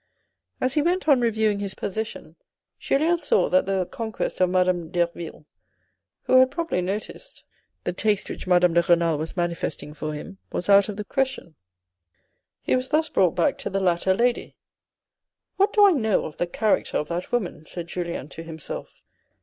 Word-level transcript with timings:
As 0.59 0.73
he 0.73 0.81
went 0.81 1.07
on 1.07 1.21
reviewing 1.21 1.59
his 1.59 1.75
position, 1.75 2.35
Julien 2.79 3.19
saw 3.19 3.49
that 3.49 3.67
the 3.67 3.85
conquest 3.85 4.41
of 4.41 4.49
Madame 4.49 4.89
Derville, 4.89 5.45
who 6.23 6.39
had 6.39 6.49
probably 6.49 6.81
noticed 6.81 7.43
the 7.83 7.91
THE 7.91 7.91
OPEN 7.91 7.91
WORK 7.91 7.99
STOCKINGS 7.99 8.09
83 8.15 8.15
taste 8.15 8.29
which 8.31 8.47
Madame 8.47 8.73
de 8.73 8.81
Renal 8.81 9.17
was 9.19 9.37
manifesting 9.37 9.93
for 9.93 10.13
him, 10.13 10.39
was 10.51 10.69
out 10.69 10.89
of 10.89 10.97
the 10.97 11.03
question. 11.05 11.53
He 12.63 12.75
was 12.75 12.89
thus 12.89 13.09
brought 13.09 13.35
back 13.35 13.59
to 13.59 13.69
the 13.69 13.79
latter 13.79 14.15
lady." 14.15 14.55
What 15.57 15.71
do 15.71 15.85
I 15.85 15.91
know 15.91 16.25
of 16.25 16.37
the 16.37 16.47
character 16.47 16.97
of 16.97 17.07
that 17.09 17.31
woman?" 17.31 17.63
said 17.67 17.85
Julien 17.85 18.27
to 18.29 18.41
himself. 18.41 19.03